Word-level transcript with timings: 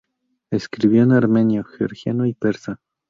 Escribió 0.49 1.03
en 1.03 1.11
armenio, 1.11 1.63
georgiano 1.63 2.25
y 2.25 2.33
persa. 2.33 2.81